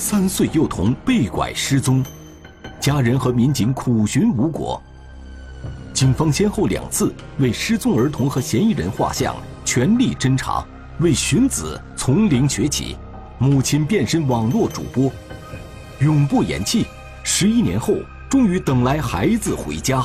[0.00, 2.02] 三岁幼童被拐失踪，
[2.80, 4.82] 家人和民警苦寻无果。
[5.92, 10.64] 警方先后两次为失踪儿童和嫌疑人画像，全力侦查，
[11.00, 12.96] 为寻子从零学起。
[13.38, 15.12] 母亲变身网络主播，
[16.00, 16.86] 永不言弃。
[17.22, 17.94] 十一年后，
[18.30, 20.02] 终于等来孩子回家。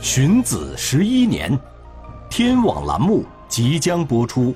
[0.00, 1.56] 寻子十一年，
[2.28, 4.52] 天网栏目即将播出。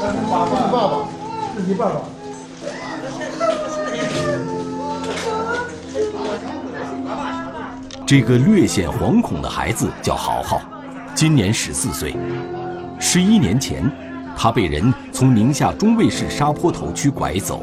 [0.00, 1.06] 爸爸
[1.54, 2.00] 自己爸爸
[8.06, 10.62] 这个略显惶恐的孩子叫豪豪，
[11.14, 12.16] 今年十四岁。
[12.98, 13.88] 十一年前，
[14.34, 17.62] 他被人从宁夏中卫市沙坡头区拐走。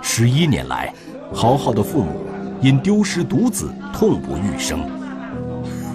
[0.00, 0.94] 十一年来，
[1.34, 2.24] 豪豪的父母
[2.60, 4.80] 因丢失独子痛不欲生。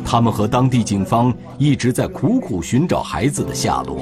[0.04, 4.00] 他们和当地警方一直在苦苦寻找孩子的下落。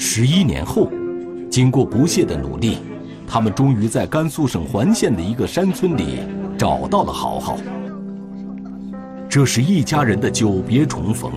[0.00, 0.88] 十一年后，
[1.50, 2.78] 经过不懈的努力，
[3.26, 6.20] 他们终于在甘肃省环县的一个山村里
[6.56, 7.58] 找到了豪豪。
[9.28, 11.32] 这是一家人的久别重逢，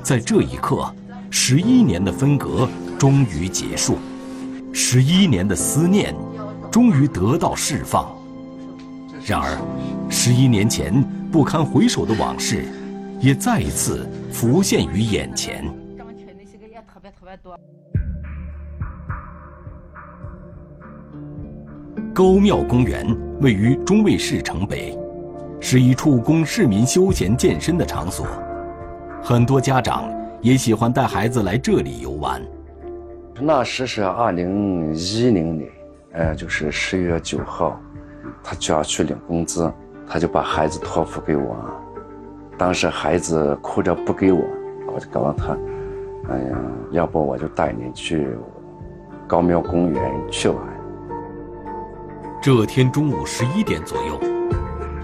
[0.00, 0.94] 在这一刻，
[1.28, 3.98] 十一年的分隔终于结束，
[4.72, 6.14] 十一年的思念
[6.70, 8.08] 终于得到释放。
[9.24, 9.58] 然而，
[10.08, 12.64] 十一年前不堪回首的往事，
[13.20, 15.68] 也再一次浮现于眼前。
[22.14, 23.06] 高庙公园
[23.40, 24.98] 位于中卫市城北。
[25.58, 28.26] 是一处供市民休闲健身的场所，
[29.22, 30.08] 很多家长
[30.40, 32.40] 也喜欢带孩子来这里游玩。
[33.40, 35.70] 那时是二零一零年，
[36.12, 37.80] 呃，就是十一月九号，
[38.44, 39.72] 他就要去领工资，
[40.06, 41.56] 他就把孩子托付给我。
[42.58, 44.40] 当时孩子哭着不给我，
[44.94, 45.56] 我就告诉他
[46.28, 46.58] ：“哎呀，
[46.90, 48.36] 要不我就带你去
[49.26, 50.58] 高庙公园去玩。”
[52.42, 54.20] 这天中午十一点左右。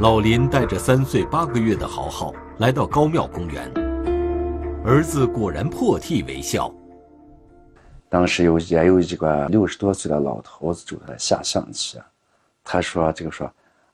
[0.00, 3.71] 老林带着三岁八个月的豪豪来到高庙公园，
[4.84, 6.72] 儿子果然破涕为笑。
[8.09, 12.00] 当时有也有一个六十多岁的老头子就在下象棋，
[12.65, 13.49] 他说：“这个说，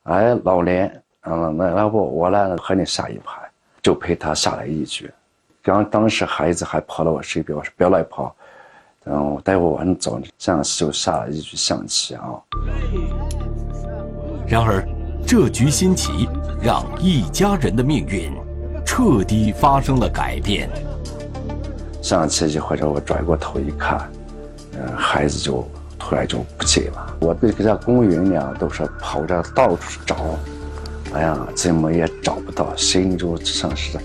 [0.05, 0.91] 哎，老林，
[1.23, 3.45] 嗯，那要不我来和你下一盘，
[3.83, 5.11] 就陪他下了一局。
[5.63, 8.35] 刚当时孩子还跑到我身边，我说不要乱跑，
[9.05, 12.23] 嗯，待会我你走，这样就下了一局象棋啊。
[14.47, 14.87] 然而。
[15.27, 16.27] 这局新棋
[16.63, 18.33] 让一家人的命运
[18.87, 20.71] 彻底发生了改变。
[22.01, 24.11] 象棋一会儿，我转过头一看，
[24.73, 25.69] 嗯，孩子就
[25.99, 27.15] 突然就不见了。
[27.21, 30.17] 我对这公园呢，都是跑着到处找，
[31.13, 33.99] 哎呀，怎么也找不到，心里就像是，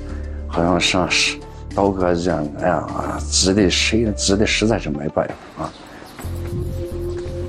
[0.53, 1.39] 好像像是
[1.73, 5.27] 刀割一样，哎呀，急的谁急的实在是没办
[5.57, 5.73] 法啊。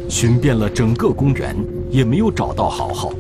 [0.09, 1.55] 寻遍了整个公园，
[1.91, 3.13] 也没有找到豪豪。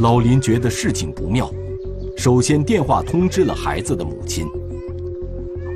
[0.00, 1.48] 老林觉得事情不妙，
[2.16, 4.44] 首先电话通知了孩子的母亲。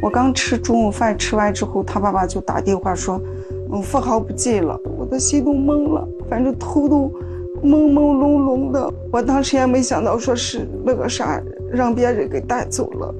[0.02, 3.22] 我刚吃中午饭，吃完之后，他爸爸就打电话说
[3.70, 7.12] ：“嗯，富豪不见了。”我的心都懵了，反正头都
[7.62, 8.92] 朦朦胧胧的。
[9.12, 13.14] 我当时也没想到说是那个啥，让别人给带走了。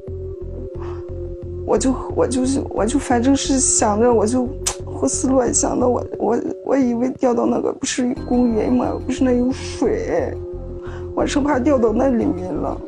[1.67, 4.49] 我就我就是我就反正是想着， 我就
[4.85, 5.89] 胡思乱想的。
[5.89, 8.89] 我我我以为掉到那个不是公园嘛？
[9.07, 10.35] 不是那有水。
[11.15, 12.81] 我生怕掉到那里面了，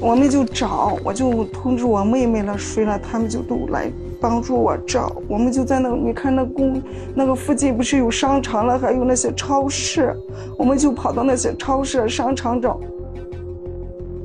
[0.00, 3.90] 我们就找，我就通知我妹妹了，谁了，他们就都来
[4.20, 5.20] 帮助我找。
[5.28, 6.82] 我们就在那，你看那公
[7.14, 10.16] 那个附近不是有商场了，还有那些超市，
[10.56, 12.80] 我们就跑到那些超市、商场找。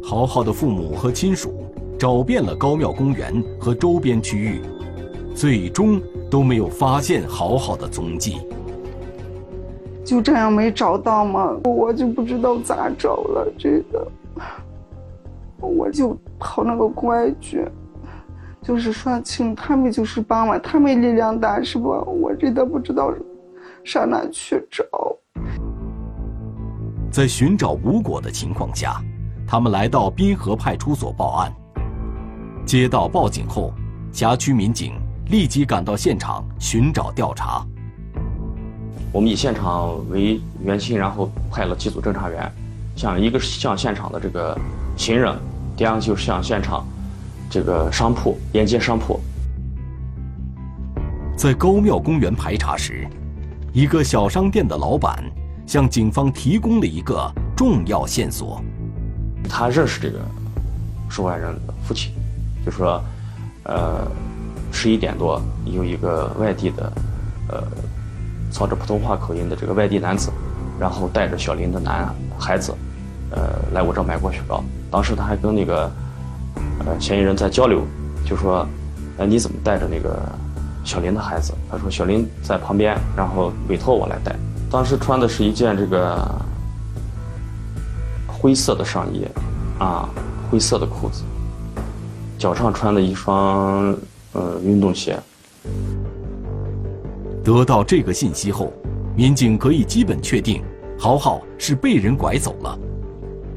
[0.03, 1.53] 豪豪的父母和亲属
[1.97, 4.61] 找遍了高庙公园和周边区域，
[5.33, 8.37] 最终都没有发现豪豪的踪迹。
[10.03, 11.55] 就这样没找到吗？
[11.63, 13.47] 我就不知道咋找了。
[13.57, 14.05] 这个，
[15.61, 17.65] 我就跑那个公安局，
[18.63, 21.89] 就是说请他们就是帮我，他们力量大是不？
[21.89, 23.13] 我真的不知道
[23.83, 24.85] 上哪去找。
[27.11, 29.01] 在寻找无果的情况下，
[29.45, 31.53] 他们来到滨河派出所报案。
[32.65, 33.73] 接到报警后，
[34.13, 34.93] 辖区民警
[35.27, 37.65] 立即赶到现场寻找调查。
[39.11, 42.49] 我们以现场为圆心，然后派了几组侦查员，
[42.95, 44.57] 像一个是向现场的这个
[44.95, 45.37] 行人，
[45.75, 46.83] 第二个就是向现场
[47.53, 49.19] 这个商铺沿街商铺。
[51.37, 53.07] 在高庙公园排查时，
[53.71, 55.23] 一个小商店的老板
[55.67, 58.59] 向警方提供了一个重要线索。
[59.47, 60.17] 他认识这个
[61.07, 62.11] 受害人的父亲，
[62.65, 62.99] 就说，
[63.65, 64.01] 呃，
[64.71, 66.91] 十一点多有一个外地的，
[67.49, 67.63] 呃，
[68.51, 70.31] 操着普通话口音的这个外地男子，
[70.79, 72.73] 然后带着小林的男孩子，
[73.29, 74.63] 呃，来我这买过雪糕。
[74.89, 75.91] 当时他还跟那个，
[76.85, 77.81] 呃，嫌疑人在交流，
[78.25, 78.67] 就说，
[79.17, 80.19] 哎，你怎么带着那个？
[80.85, 84.35] 小林的孩子，他说小林在旁边，然后委托我来带。
[84.69, 86.19] 当时穿的是一件这个
[88.27, 89.25] 灰色的上衣，
[89.79, 90.09] 啊，
[90.51, 91.23] 灰色的裤子，
[92.37, 93.97] 脚上穿的一双
[94.33, 95.17] 呃运动鞋。
[97.45, 98.73] 得到这个信息后，
[99.15, 100.61] 民警可以基本确定，
[100.99, 102.77] 豪豪是被人拐走了。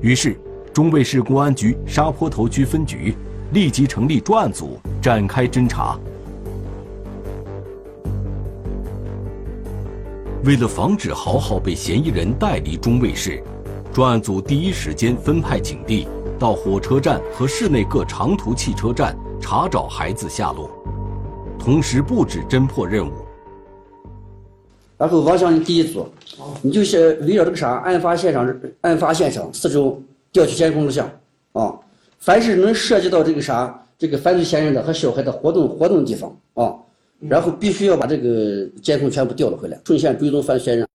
[0.00, 0.38] 于是，
[0.76, 3.14] 中卫市公安局沙坡头区分局
[3.55, 5.99] 立即成立专案组，展开侦查。
[10.44, 13.43] 为了防止豪豪被嫌疑人带离中卫市，
[13.90, 16.06] 专案组第一时间分派警力
[16.38, 20.69] 到火车站和市内各长途汽车站查找孩子下落，
[21.58, 23.12] 同时布置侦破任务。
[24.99, 26.06] 然后王向你第一组，
[26.61, 28.46] 你就先围绕这个啥案发现场、
[28.82, 29.99] 案发现场四周
[30.36, 31.10] 调取监控录像
[31.52, 31.72] 啊，
[32.18, 36.74] 凡是能涉及到这个啥这个犯罪嫌疑人的和小孩的活动活动地方啊。
[37.20, 40.86] 然后必须要把这个监控全部调了回来，顺线追踪犯罪嫌疑人。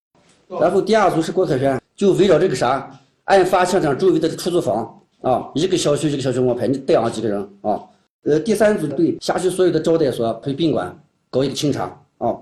[0.48, 2.88] 然后第二组是郭凯旋，就围绕这个啥
[3.24, 7.82] 案发现场周围的出租房啊，一个小区一个小区摸排，你带上几个人啊？
[8.26, 10.96] 呃，第三组对辖区所有的招待所、陪宾馆
[11.32, 11.86] 搞一个清查
[12.20, 12.38] 啊。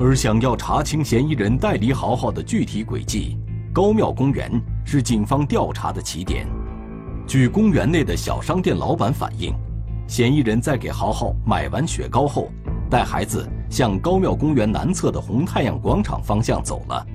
[0.00, 3.36] 而想要查清嫌疑人带离豪豪的具体轨迹，
[3.78, 4.50] 高庙公园
[4.84, 6.48] 是警方调查的起点。
[7.28, 9.54] 据公园内的小商店老板反映，
[10.08, 12.50] 嫌疑人在给豪豪买完雪糕后。
[12.90, 17.06] 带孩子向高庙公园南侧的红太阳广场方向走了。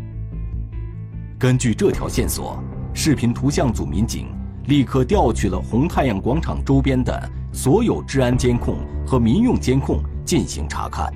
[1.37, 2.57] 根据这条线索，
[2.93, 4.27] 视频图像组民警
[4.67, 11.13] 立刻调取了红太阳广场周边的所有治安监控和民用监控进行查看。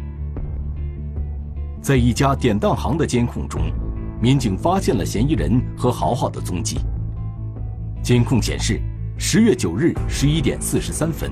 [1.81, 3.61] 在一家典当行的监控中，
[4.19, 6.79] 民警发现了嫌疑人和豪豪的踪迹。
[8.01, 8.81] 监控显示，
[9.17, 11.31] 十月九日十一点四十三分，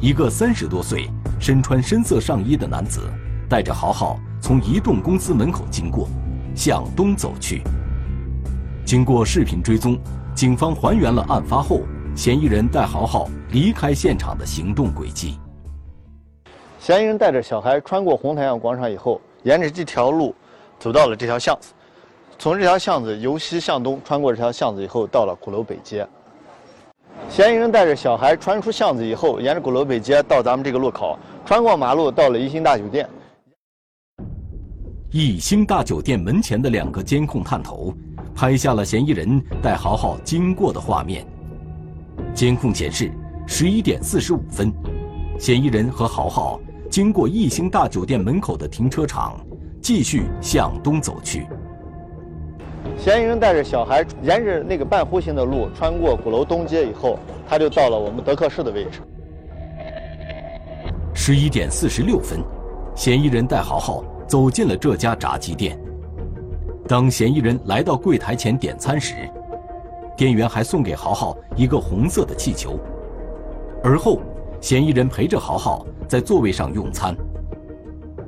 [0.00, 1.08] 一个三十多岁。
[1.38, 3.12] 身穿深色上衣的男子
[3.46, 6.08] 带着豪豪从移动公司门口经过，
[6.54, 7.62] 向东走去。
[8.86, 9.98] 经过视频追踪，
[10.34, 11.82] 警方还原了案发后
[12.14, 15.38] 嫌疑人带豪豪离开现场的行动轨迹。
[16.80, 20.34] 嫌疑人带着小孩穿过红太阳广场以后，沿着这条路
[20.78, 21.74] 走到了这条巷子，
[22.38, 26.06] 从这条巷子由西向东穿过这条巷子以后，到了鼓楼北街。
[27.30, 33.08] 嫌疑人带着小孩穿出巷子以后，沿着鼓楼北街到咱们这个路口，穿过马路到了一星大酒店。
[35.10, 37.92] 一星大酒店门前的两个监控探头，
[38.34, 41.26] 拍下了嫌疑人带豪豪经过的画面。
[42.34, 43.10] 监控显示，
[43.46, 44.70] 十一点四十五分，
[45.38, 46.60] 嫌疑人和豪豪
[46.90, 49.40] 经过一星大酒店门口的停车场，
[49.80, 51.46] 继续向东走去。
[53.06, 57.16] 嫌疑人带着小孩沿着那个半弧形的路穿过鼓楼东街以后，
[57.48, 58.98] 他就到了我们德克士的位置。
[61.14, 62.40] 十一点四十六分，
[62.96, 65.78] 嫌疑人带豪豪走进了这家炸鸡店。
[66.88, 69.14] 当嫌疑人来到柜台前点餐时，
[70.16, 72.76] 店员还送给豪豪一个红色的气球。
[73.84, 74.20] 而后，
[74.60, 77.16] 嫌疑人陪着豪豪在座位上用餐。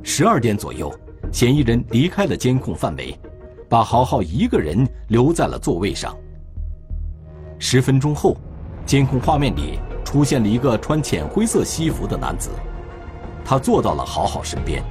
[0.04, 0.88] 十二点左右，
[1.32, 3.12] 嫌疑人离开了监控范围。
[3.68, 6.16] 把豪豪一个人留在了座位上。
[7.58, 8.36] 十分钟后，
[8.86, 12.50] 监控画面里出现了一个穿浅灰色西服的男子，
[13.44, 14.82] 他坐到了豪豪身边。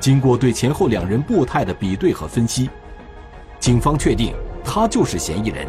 [0.00, 2.70] 经过对前后两人步态的比对和分析，
[3.58, 4.34] 警方确定
[4.64, 5.66] 他就是嫌疑人。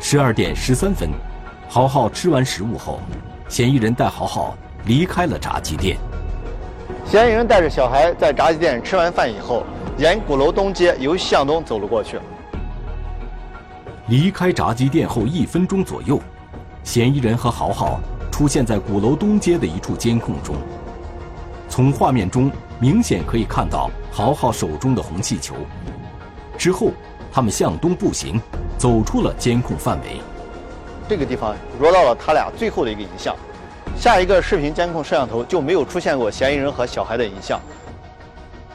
[0.00, 1.10] 十二点十三分，
[1.68, 3.00] 豪豪吃完食物后，
[3.48, 4.56] 嫌疑人带豪豪
[4.86, 5.96] 离开了炸鸡店。
[7.10, 9.64] 嫌疑人带着小孩在炸鸡店吃完饭以后，
[9.98, 12.20] 沿鼓楼东街由西向东走了过去。
[14.06, 16.20] 离开炸鸡店后一分钟左右，
[16.84, 17.98] 嫌疑人和豪豪
[18.30, 20.54] 出现在鼓楼东街的一处监控中。
[21.68, 22.48] 从画面中
[22.78, 25.56] 明显可以看到豪豪手中的红气球。
[26.56, 26.92] 之后，
[27.32, 28.40] 他们向东步行，
[28.78, 30.20] 走出了监控范围。
[31.08, 33.34] 这个地方捉到了他俩最后的一个影像。
[34.00, 37.60] 下一个视频监控摄像头就没有出现过嫌疑人和小孩的影像，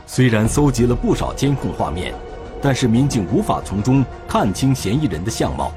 [0.05, 2.13] 虽然搜集了不少监控画面，
[2.61, 5.71] 但是民警无法从中看清嫌疑人的相貌，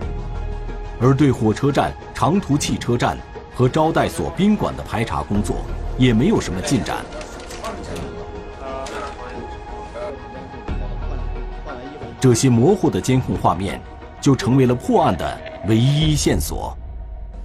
[1.01, 3.17] 而对火车站、长途汽车站
[3.55, 5.57] 和招待所宾馆的排查工作
[5.97, 6.99] 也没有什么进展。
[12.21, 13.81] 这些模糊的监控画面，
[14.21, 16.77] 就成为了破案的唯一线索。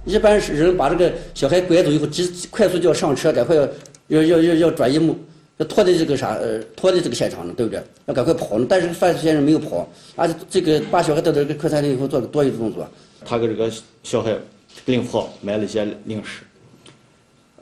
[0.04, 3.68] 一般是人把这个小孩拐走以后，急快速就要上车，赶快要
[4.08, 5.18] 要要要要转移目，
[5.56, 7.82] 要脱离这个啥呃脱离这个现场了，对不对？
[8.06, 8.66] 要赶快跑呢。
[8.68, 12.86] 但是犯罪嫌疑人没有跑，而且这个把小孩带到这个快餐店以后做了多余的动作。
[13.24, 13.70] 他给这个
[14.02, 14.36] 小孩
[14.84, 16.42] 零号买了一些零食，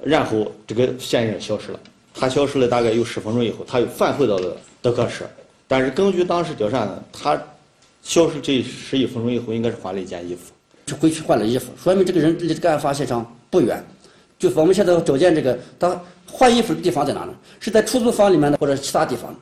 [0.02, 1.78] 然后这个嫌疑人消失了。
[2.14, 5.24] 他消失了大概有十分钟以后，他又返回到了德克士。
[5.68, 7.40] 但是根据当时调查呢，他
[8.02, 10.52] 消失这十一分钟以后，应该是换了一件衣服，
[10.84, 13.82] 就回去换了衣服，说明这个人离这个案发现场不远。
[14.38, 17.32] 就我们现在找见这个他换衣服的地方在哪呢？
[17.60, 19.34] 是在出租房里面的，或者其他地方。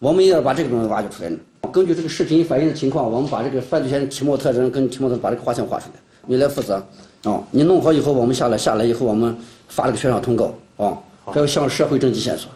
[0.00, 1.38] 我们也要把这个东西挖掘出来呢。
[1.72, 6.84] 根据这个视频反映的情况，我们把这个犯罪嫌疑人体貌特征跟体貌特征把这个画像画出来，你来负责。
[7.24, 9.36] 哦，你弄好以后，我们下来下来以后，我们
[9.68, 12.50] 发了个悬赏通告，啊，还要向社会征集线索。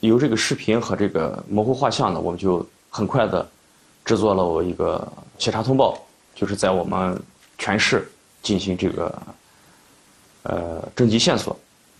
[0.00, 3.46] 由这个视频和这个模糊画像呢，我们就很快的
[4.04, 5.06] 制作了我一个
[5.38, 5.98] 协查通报，
[6.38, 7.20] 就是在我们
[7.58, 8.08] 全市
[8.44, 9.22] 进行这个
[10.44, 11.58] 呃征集线索，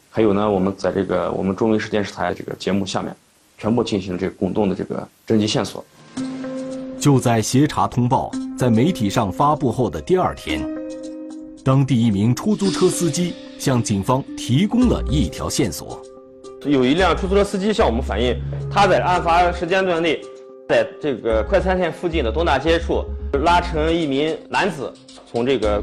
[0.08, 3.12] 还有呢，我们在这个我们中卫视电视台这个节目下面，
[3.58, 5.84] 全部进行了这个滚动的这个征集线索。
[7.00, 10.64] 就在协查通报在媒体上发布后的第二天，
[11.64, 16.00] 当地一名出租车司机向警方提供了一条线索。
[16.64, 18.40] 有一辆出租车司机向我们反映，
[18.72, 20.20] 他在案发时间段内，
[20.68, 23.02] 在这个快餐店附近的东大街处
[23.42, 24.92] 拉乘一名男子，
[25.26, 25.82] 从这个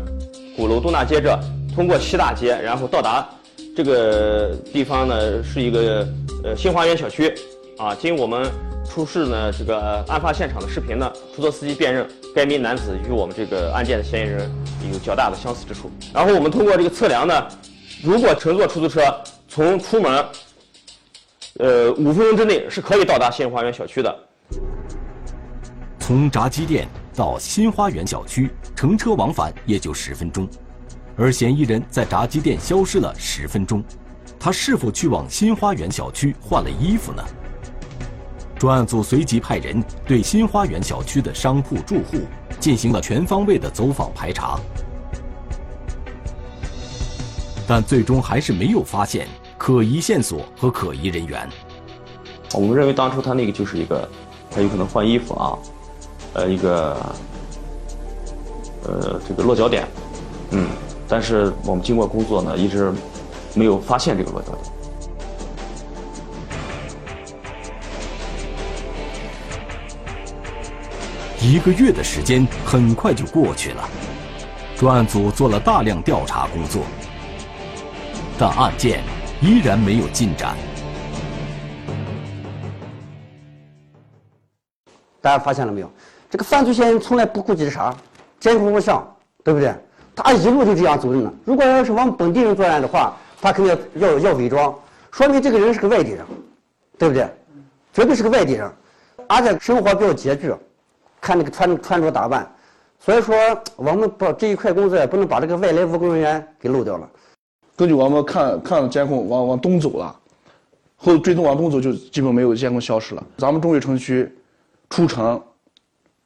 [0.55, 1.35] 鼓楼东大街这
[1.73, 3.27] 通过西大街，然后到达
[3.75, 6.07] 这个地方呢，是一个
[6.43, 7.33] 呃新华园小区。
[7.79, 8.47] 啊，经我们
[8.87, 14.49] 出示呢这个案发现场的视频呢，出租车司机辨认该名男子与我们这个案件的嫌疑人
[14.93, 15.89] 有较大的相似之处。
[16.13, 17.47] 然后我们通过这个测量呢，
[18.03, 19.01] 如果乘坐出租车
[19.49, 20.23] 从出门。
[21.57, 24.13] 呃，五分钟之内是可以到达新花园小区的。
[26.07, 30.47] 从炸鸡店到新花园小区，乘车往返也就十分钟，
[31.17, 33.83] 而嫌疑人在炸鸡店消失了十分钟，
[34.39, 37.23] 他是否去往新花园小区换了衣服呢？
[38.59, 42.19] 专案组随即派人对新花园小区的商铺住户
[42.59, 44.59] 进行了全方位的走访排查，
[47.67, 49.27] 但最终还是没有发现。
[49.57, 51.49] 可疑线索和可疑人员，
[52.53, 54.07] 我们认为当初他那个就是一个，
[54.51, 55.57] 他有可能换衣服啊，
[56.35, 56.95] 呃，一个，
[58.83, 59.87] 呃，这个落脚点，
[60.51, 60.67] 嗯，
[61.07, 62.93] 但是我们经过工作呢，一直
[63.53, 64.75] 没有发现这个落脚点。
[71.39, 73.89] 一个月的时间很快就过去了，
[74.75, 76.83] 专案组做了大量调查工作，
[78.37, 79.01] 但案件。
[79.41, 80.55] 依然没有进展。
[85.21, 85.91] 大家发现了没有？
[86.29, 87.95] 这个犯罪嫌疑人从来不顾及啥
[88.39, 89.05] 监控录像，
[89.43, 89.73] 对不对？
[90.15, 91.33] 他一路就这样走着呢。
[91.43, 94.73] 如果要是往本地人作案的话，他肯定要要伪装，
[95.11, 96.25] 说明这个人是个外地人，
[96.97, 97.29] 对不对？
[97.93, 98.71] 绝对是个外地人，
[99.27, 100.53] 而且生活比较拮据，
[101.21, 102.49] 看那个穿穿着打扮，
[102.99, 103.35] 所以说
[103.75, 107.09] 我们把这一块工作也不能把这个外来务工人员给漏掉了。
[107.75, 110.15] 根据我们看看监控，往往东走了，
[110.95, 113.23] 后追踪往东走就基本没有监控消失了。
[113.37, 114.33] 咱们中卫城区
[114.89, 115.41] 出城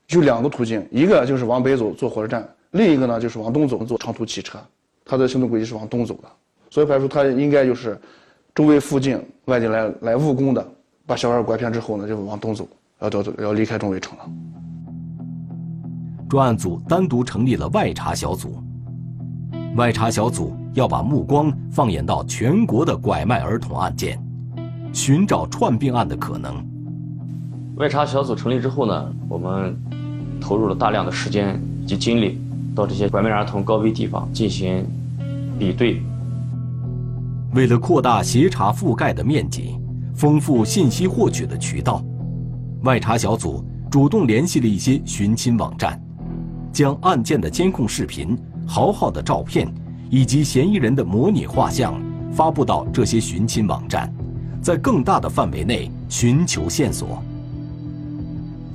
[0.10, 4.60] 就两个途径，一个就是往北走坐火车站，另一个呢就是往东走坐长途汽车。
[5.06, 6.28] 他的行动轨迹是往东走的，
[6.72, 7.96] 所以排除他应该就是
[8.56, 10.68] 周围附近外地来来务工的，
[11.06, 12.68] 把小孩拐骗之后呢就往东走，
[13.00, 14.26] 要要要离开中卫城了。
[16.28, 18.58] 专案组单独成立了外查小组，
[19.78, 20.54] 外查小组。
[20.76, 24.24] 要把目光放眼到全国的拐卖儿童案件，
[24.94, 26.64] 寻找串并案的可能。
[27.78, 29.76] 外查小组成立之后呢，我们
[30.40, 32.40] 投入了大量的时间及精力，
[32.76, 34.86] 到这些拐卖儿童高危地方进行
[35.58, 36.02] 比对。
[37.54, 39.76] 为了扩大协查覆盖的面积，
[40.16, 42.04] 丰富信息获取的渠道，
[42.84, 46.02] 外查小组主动联系了一些寻亲网站，
[46.72, 49.68] 将案件的监控视频、豪豪的照片。
[50.12, 51.94] 以及嫌疑人的模拟画像
[52.32, 54.12] 发布到这些寻亲网站，
[54.60, 57.22] 在更大的范围内寻求线索。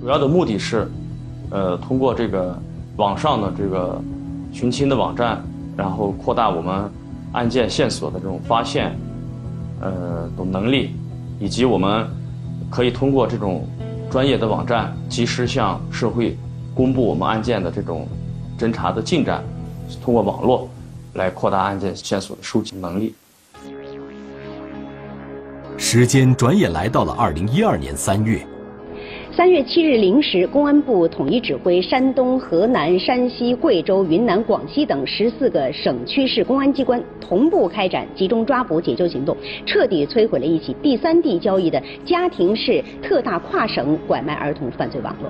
[0.00, 0.88] 主要的目的是，
[1.54, 2.60] 呃，通过这个
[2.96, 4.02] 网上的这个
[4.52, 5.40] 寻亲的网站，
[5.76, 6.90] 然后扩大我们
[7.32, 8.98] 案件线索的这种发现，
[9.80, 10.96] 呃，的能力，
[11.38, 12.08] 以及我们
[12.68, 13.64] 可以通过这种
[14.10, 16.36] 专业的网站，及时向社会
[16.74, 18.08] 公布我们案件的这种
[18.58, 19.40] 侦查的进展，
[20.02, 20.68] 通过网络
[21.12, 23.14] 来扩大案件线索的收集能力。
[25.78, 28.44] 时间转眼来到了二零一二年三月。
[29.36, 39.36] 三月七日零时，公安部统一指挥山东、河南、山西、贵州、云南、广西等十四个省区市公安机关同步开展集中抓捕解救行动，
[39.66, 45.28] 彻底摧毁了一起第三地交易的家庭式特大跨省拐卖儿童犯罪网络。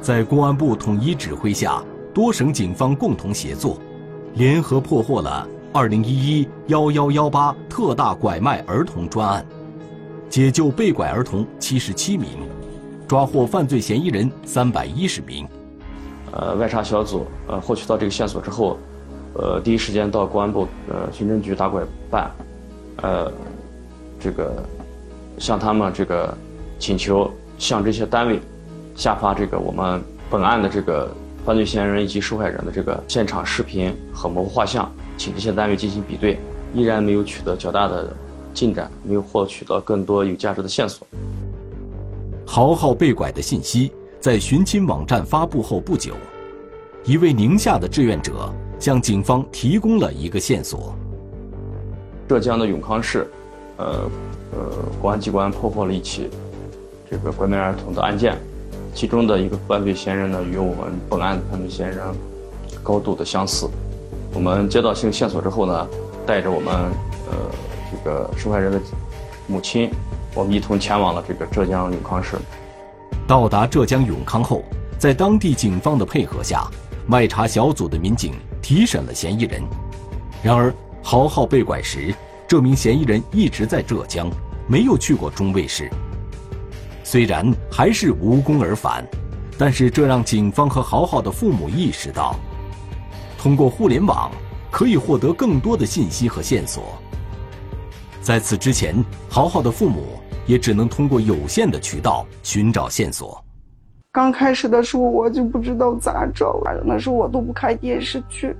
[0.00, 1.84] 在公安部统一指挥下，
[2.14, 3.78] 多省警方共同协作，
[4.32, 9.44] 联合破获了二零一一幺幺幺八特大拐卖儿童专案，
[10.30, 12.26] 解救被拐儿童七十七名。
[13.10, 15.44] 抓获犯罪嫌疑人三百一十名。
[16.30, 18.78] 呃，外查小组呃获取到这个线索之后，
[19.34, 22.30] 呃，第一时间到公安部呃刑侦局打拐办，
[23.02, 23.28] 呃，
[24.20, 24.62] 这个
[25.38, 26.32] 向他们这个
[26.78, 28.38] 请求向这些单位
[28.94, 30.00] 下发这个我们
[30.30, 31.12] 本案的这个
[31.44, 34.88] 犯罪嫌疑人以及受害人的这个现场视频和模糊画像，
[35.18, 36.38] 请这些单位进行比对，
[36.72, 38.14] 依然没有取得较大的
[38.54, 41.04] 进展，没有获取到更多有价值的线索。
[42.52, 46.14] 豪豪被拐的信息在寻亲网站发布后不久，
[47.04, 50.92] 一位宁夏的志愿者向警方提供了一个线索。
[52.28, 53.30] 浙江的永康市，
[53.76, 54.10] 呃，
[54.50, 54.60] 呃，
[55.00, 56.28] 公安机关破获了一起
[57.08, 58.36] 这个拐卖儿童的案件，
[58.96, 62.04] 其中的一个犯罪嫌疑人呢，与我们本案的犯罪嫌疑人
[62.82, 63.70] 高度的相似。
[64.34, 65.86] 我们接到新线索之后呢，
[66.26, 66.74] 带着我们
[67.30, 67.36] 呃
[67.92, 68.80] 这个受害人的
[69.46, 69.88] 母亲。
[70.34, 72.38] 我们一同前往了这个浙江永康市。
[73.26, 74.64] 到达浙江永康后，
[74.98, 76.66] 在当地警方的配合下，
[77.08, 79.62] 外查小组的民警提审了嫌疑人。
[80.42, 80.72] 然而，
[81.02, 82.14] 豪豪被拐时，
[82.46, 84.30] 这名嫌疑人一直在浙江，
[84.66, 85.90] 没有去过中卫市。
[87.02, 89.04] 虽然还是无功而返，
[89.58, 92.36] 但是这让警方和豪豪的父母意识到，
[93.36, 94.30] 通过互联网
[94.70, 96.84] 可以获得更多的信息和线索。
[98.22, 98.94] 在此之前，
[99.28, 103.42] 豪豪的父母也只能通过有限的渠道寻找线索。
[104.12, 108.56] 刚开始的时候，我就不知道咋找，那时候我都不看电视剧，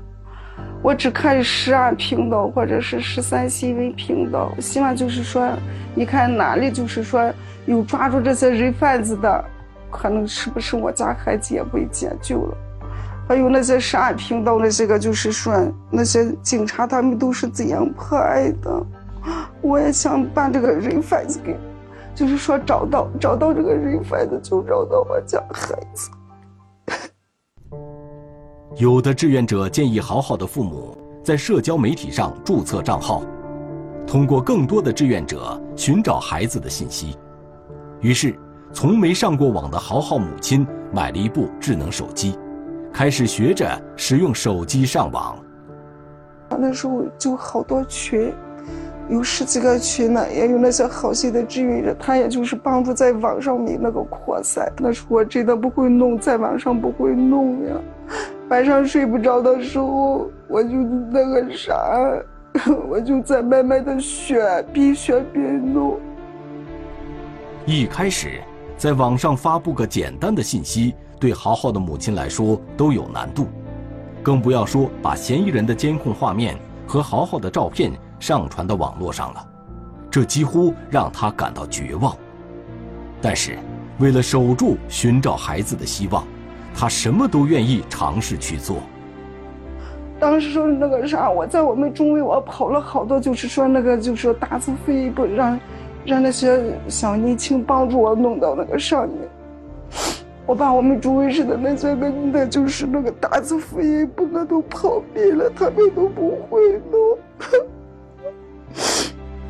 [0.83, 4.53] 我只看十二频道或者是十三新闻频道。
[4.61, 5.51] 希望就是说，
[5.95, 7.33] 你看哪里就是说
[7.66, 9.45] 有抓住这些人贩子的，
[9.90, 12.57] 可能是不是我家孩子也被解救了？
[13.29, 15.55] 还有那些十二频道那些个，就是说
[15.90, 18.87] 那些警察他们都是怎样破案的？
[19.61, 21.57] 我也想把这个人贩子给，
[22.14, 26.11] 就是说找到找到这个人贩子，就找到我家孩子。
[28.77, 33.23] 有的志愿者建议豪豪的父母在社交媒体上注册账号，
[34.07, 37.16] 通过更多的志愿者寻找孩子的信息。
[38.01, 38.35] 于是，
[38.73, 42.38] 从没上过网的豪豪母亲买了一部智能手机，
[42.92, 45.37] 开始学着使用手机上网。
[46.59, 48.33] 那时候就好多群。
[49.11, 54.73] 有十几个群呢，也有那些好心的志愿者，他也就是帮助在网上面那个扩散。
[54.79, 57.75] 那是我真的不会弄，在网上不会弄呀。
[58.49, 60.70] 晚上睡不着的时候，我就
[61.11, 61.75] 那个啥，
[62.88, 65.99] 我就在慢慢的学，边学边弄。
[67.66, 68.40] 一开始，
[68.77, 73.49] 在网上发布个简单的信息，对豪豪的母亲来说都有难度，
[74.23, 77.90] 更不要说把嫌疑人的监控画面和豪豪的照片。
[78.20, 79.48] 上传到网络上了，
[80.11, 82.14] 这几乎让他感到绝望。
[83.20, 83.59] 但是，
[83.98, 86.24] 为了守住寻找孩子的希望，
[86.74, 88.76] 他什么都愿意尝试去做。
[90.18, 95.59] 当时说那个啥，我在我们中卫，我跑了好多，就是说那个，就是说打字费不让，
[96.04, 99.16] 让那些小年轻帮助我弄到那个上面。
[100.46, 107.18] 我把我们中卫市的那些个，那就是那个打字复印部，我都跑遍了，他们都不会弄。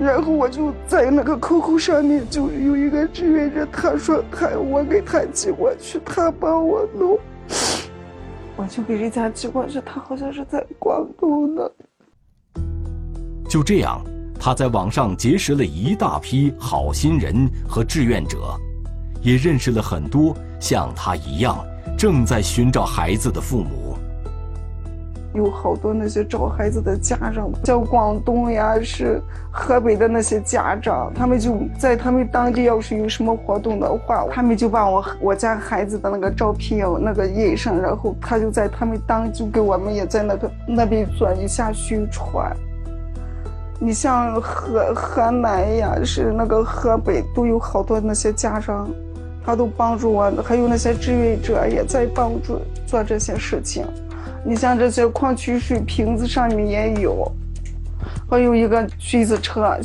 [0.00, 7.18] 然后我就在那个 QQ 上面，就有一个志愿者，他说他我给他寄过去，他帮我弄，
[8.56, 11.70] 我就给人家寄过去，他好像是在广东的。
[13.46, 14.02] 就这样，
[14.40, 18.38] 他在网上结识了一大批好心人和志愿者，
[19.20, 21.62] 也认识了很多像他一样
[21.98, 23.89] 正在寻找孩子的父母。
[25.32, 42.52] 有好多那些找孩子的家长，像广东呀、是河北的那些家长，他们就在他们当地，要是有什么活动的话，他们就把我我家孩子的那个照片那个印上，然后他就在他们当就给我们也在那个那边做一下宣传。
[43.78, 48.90] 你像河河南呀，是那个河北都有好多那些家长，
[49.46, 53.86] 他都帮助我，还有那些志愿者也在帮助做这些事情。
[54.44, 57.30] 你像这些矿泉水瓶子上面也有，
[58.28, 59.78] 还有一个橘子车。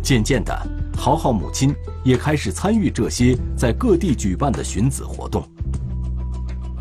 [0.00, 0.56] 渐渐的，
[0.96, 1.74] 豪豪母亲
[2.04, 5.42] 也开始参与这些在各地举办的寻子活动。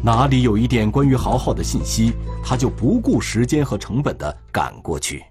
[0.03, 5.23] 哪里有一点关于豪豪的信息，他就不顾时间和成本的赶过去。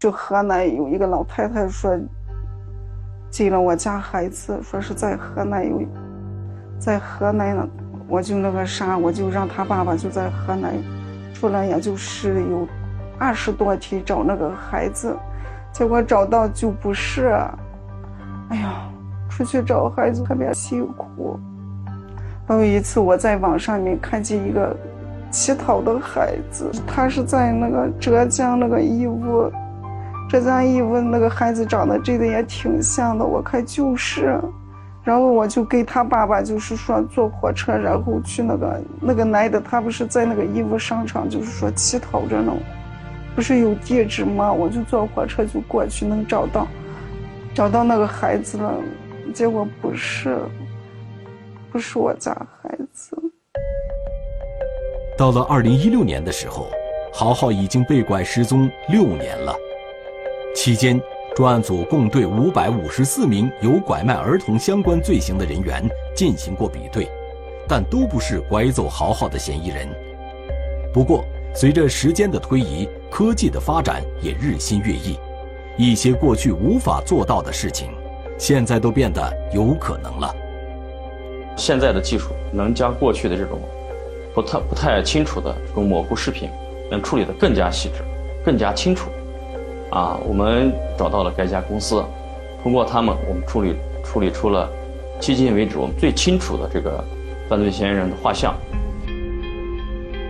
[0.00, 1.96] 就河南有一个老太太说，
[3.30, 5.82] 进了我家孩子，说是在河南有，
[6.78, 7.68] 在河南呢。
[8.12, 10.74] 我就那个啥，我就让他爸爸就在河南，
[11.32, 12.68] 出来也就是有
[13.18, 15.16] 二十多天找那个孩子，
[15.72, 17.28] 结果找到就不是。
[18.50, 18.86] 哎呀，
[19.30, 21.40] 出去找孩子特别辛苦。
[22.46, 24.76] 还有一次我在网上面看见一个
[25.30, 29.50] 乞讨的孩子，他是在那个浙江那个义乌，
[30.28, 34.38] 浙江义乌那个孩子长得真的也挺像的，我看就是。
[35.04, 42.52] 然后我就给他爸爸，就是说坐火车，然后去那个那个男的，他不是在那个义乌商场，就是说乞讨着呢，
[43.34, 44.52] 不是有地址吗？
[44.52, 46.68] 我就坐火车就过去，能找到，
[47.52, 48.74] 找到那个孩子了，
[49.34, 50.38] 结果不是，
[51.72, 53.16] 不是我家孩子。
[55.18, 56.68] 到了二零一六年的时候，
[57.12, 59.52] 豪豪已经被拐失踪六年了，
[60.54, 61.00] 期间。
[61.34, 65.82] 专案组共对五百五十四名有拐卖儿童相关罪行的人员
[66.14, 67.08] 进行过比对，
[67.66, 69.88] 但都不是拐走豪豪的嫌疑人。
[70.92, 75.18] 不过，随着时间的推移，科技的发展也日新月异，
[75.78, 77.88] 一些过去无法做到的事情，
[78.36, 80.34] 现在都变得有可能了。
[81.56, 83.58] 现在的技术能将过去的这种
[84.34, 86.50] 不太不太清楚的这种模糊视频，
[86.90, 88.04] 能处理得更加细致、
[88.44, 89.10] 更加清楚。
[89.92, 92.02] 啊，我们找到了该家公司，
[92.62, 94.66] 通过他们，我们处理处理出了
[95.20, 97.04] 迄今为止我们最清楚的这个
[97.46, 98.54] 犯罪嫌疑人的画像。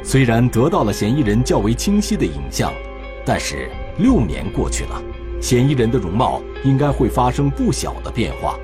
[0.02, 2.72] 虽然得到了嫌疑人较为清晰的影像，
[3.24, 5.00] 但是六年过去了，
[5.40, 8.58] 嫌疑人的容貌应该会发生不小的变化。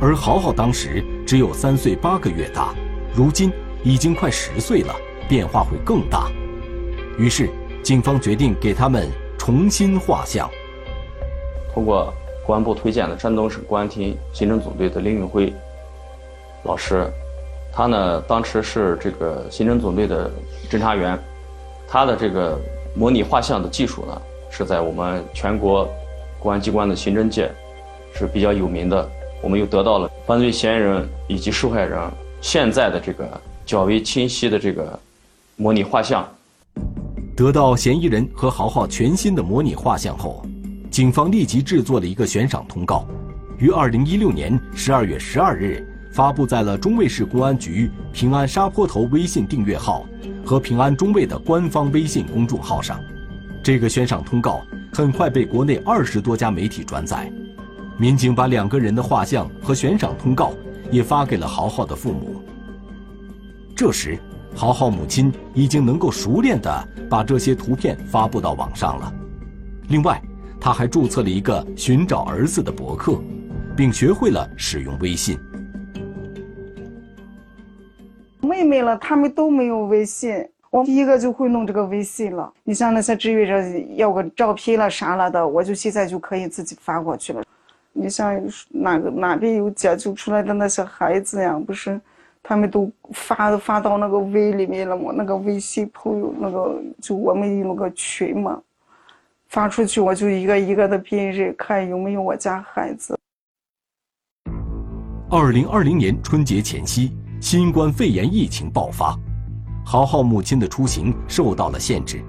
[0.00, 2.72] 而豪豪当时只有三岁八个月大，
[3.12, 3.50] 如今
[3.82, 4.94] 已经快十岁了，
[5.28, 6.30] 变化会更大。
[7.18, 7.50] 于是，
[7.82, 9.10] 警方决定给他们。
[9.44, 10.48] 重新画像。
[11.74, 12.14] 通过
[12.46, 15.52] 公安部推荐的山东省公安厅刑侦总队的林永辉
[16.62, 17.10] 老师，
[17.72, 20.30] 他呢当时是这个刑侦总队的
[20.70, 21.18] 侦查员，
[21.88, 22.56] 他的这个
[22.94, 25.88] 模拟画像的技术呢是在我们全国
[26.38, 27.50] 公安机关的刑侦界
[28.14, 29.10] 是比较有名的。
[29.42, 31.98] 我们又得到了犯罪嫌疑人以及受害人
[32.40, 33.28] 现在的这个
[33.66, 34.96] 较为清晰的这个
[35.56, 36.24] 模拟画像。
[37.42, 40.46] 得到嫌疑人和豪豪全新的模拟画像后，
[40.92, 43.04] 警方立即制作了一个悬赏通告，
[43.58, 50.06] 于二零一六年十二月十二日发布在了中卫市公安局平安沙坡头微信订阅号
[50.46, 52.96] 和平安中卫的官方微信公众号上。
[53.60, 57.28] 这个悬赏通告很快被国内二十多家媒体转载。
[57.98, 60.52] 民警把两个人的画像和悬赏通告
[60.92, 62.40] 也发给了豪豪的父母。
[63.74, 64.16] 这时。
[64.54, 69.12] 豪豪母亲已经能够熟练地把这些图片发布到网上了。
[69.88, 70.22] 另外，
[70.60, 73.20] 他还注册了一个寻找儿子的博客，
[73.76, 75.38] 并学会了使用微信。
[78.40, 82.52] 妹妹了，他们都没有微信，我第一个就会弄这个微信了。
[82.62, 87.42] 你像那些志愿者要个照片了啥了的，我就现在就可以自己发过去了。
[87.92, 92.00] 你像哪个哪边有解救出来的那些孩子呀，不是？
[92.42, 98.60] 他们都发发到那个微里面了嘛，那个微信朋友那个就我们有那个群嘛，
[99.48, 103.16] 发出去我就一个一个的辨认，看有没有我家孩子。
[105.30, 109.16] 二零二零年春节前夕，新冠肺炎疫情爆发，
[109.86, 112.22] 豪豪母亲的出行受到了限制，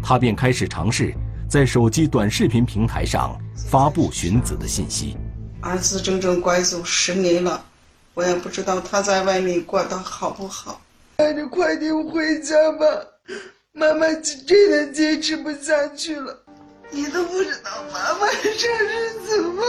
[0.00, 1.12] 他便开始尝试
[1.48, 3.36] 在手机短视频平台上
[3.68, 5.16] 发布寻子的信息。
[5.60, 7.62] 儿子整整拐走十年了。
[8.14, 10.80] 我也不知道他在外面过得好不好。
[11.18, 12.86] 那你快点回家吧，
[13.72, 14.06] 妈妈
[14.46, 16.36] 真的坚持不下去了。
[16.90, 19.62] 你都不知道妈妈这是怎么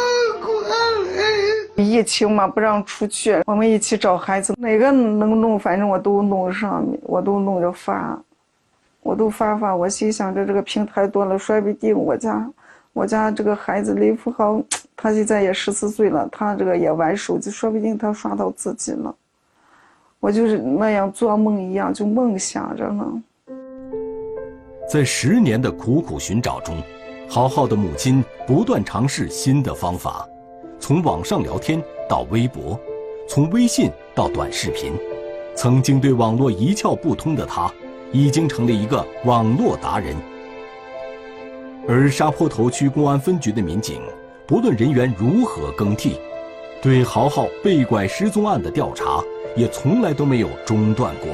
[0.44, 1.84] 过来。
[1.84, 8.20] 疫情嘛，不让出去，我们一起找孩子，哪个能弄，反正我都弄上面，我都弄着发，
[9.02, 9.76] 我都发发。
[9.76, 12.50] 我心想着这个平台多了，说不定我家，
[12.94, 14.60] 我家这个孩子李富豪。
[15.02, 19.16] 他现在也十四岁了，他这个也玩手机，说不定他刷到自己了。
[20.20, 23.24] 我就是那样做梦一样，就梦想着呢。
[24.88, 26.78] 在十年的苦苦寻找中，
[27.28, 30.24] 豪浩的母亲不断尝试新的方法，
[30.80, 32.80] 从网上聊天到微博，
[33.28, 34.94] 从微信到短视频。
[35.56, 37.74] 曾经对网络一窍不通的他，
[38.12, 40.16] 已经成了一个网络达人。
[41.88, 44.00] 而沙坡头区公安分局的民警，
[44.52, 46.20] 不论人员如何更替，
[46.82, 49.24] 对豪浩被拐失踪案的调查
[49.56, 51.30] 也从来都没有中断过。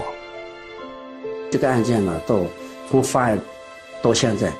[1.49, 2.41] 这个案件呢，到
[2.87, 3.39] 从发案
[4.03, 4.53] 到现在，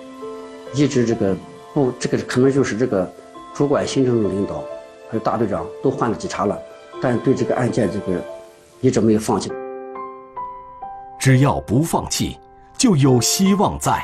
[0.73, 1.37] 一直这个
[1.71, 3.07] 不，这个可能就是这个
[3.53, 4.63] 主管行政领导
[5.07, 6.59] 还有大队长都换了几茬了，
[6.99, 8.19] 但对这个案件这个
[8.81, 9.51] 一直没有放弃。
[11.19, 12.39] 只要不放弃，
[12.75, 14.03] 就有希望在。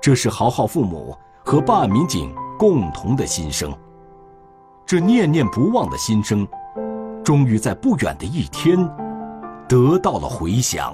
[0.00, 3.74] 这是豪浩父母和办案民警共同的心声。
[4.84, 6.46] 这念念不忘的心声，
[7.24, 8.86] 终于在不远的一天，
[9.66, 10.92] 得到了回响。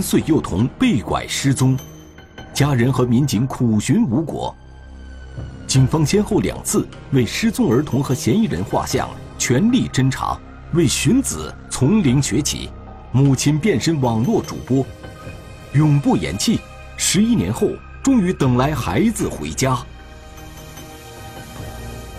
[0.00, 1.78] 岁幼童被拐失踪，
[2.52, 4.54] 家人和民警苦寻无果。
[5.66, 9.08] 警方先后两次为失踪儿童和嫌疑人画像，
[9.38, 10.38] 全力侦查，
[10.72, 12.70] 为寻子从零学起。
[13.12, 14.86] 母亲变身网络主播，
[15.72, 16.60] 永不言弃。
[16.96, 17.70] 十一年后，
[18.02, 19.76] 终于等来孩子回家。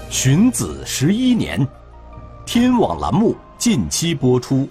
[0.09, 1.65] 寻子十一年，
[2.45, 4.67] 天网栏目近期播出。